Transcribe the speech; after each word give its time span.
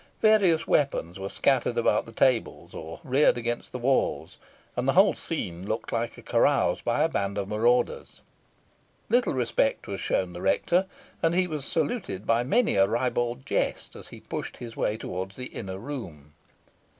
Various 0.23 0.65
weapons 0.65 1.19
were 1.19 1.29
scattered 1.29 1.77
about 1.77 2.07
the 2.07 2.11
tables 2.11 2.73
or 2.73 2.99
reared 3.03 3.37
against 3.37 3.71
the 3.71 3.77
walls, 3.77 4.39
and 4.75 4.87
the 4.87 4.93
whole 4.93 5.13
scene 5.13 5.67
looked 5.67 5.91
like 5.91 6.17
a 6.17 6.23
carouse 6.23 6.81
by 6.81 7.03
a 7.03 7.07
band 7.07 7.37
of 7.37 7.47
marauders. 7.47 8.21
Little 9.09 9.35
respect 9.35 9.85
was 9.85 9.99
shown 10.01 10.33
the 10.33 10.41
rector, 10.41 10.87
and 11.21 11.35
he 11.35 11.45
was 11.45 11.65
saluted 11.65 12.25
by 12.25 12.41
many 12.43 12.77
a 12.77 12.87
ribald 12.87 13.45
jest 13.45 13.95
as 13.95 14.07
he 14.07 14.21
pushed 14.21 14.57
his 14.57 14.75
way 14.75 14.97
towards 14.97 15.35
the 15.35 15.45
inner 15.53 15.77
room. 15.77 16.33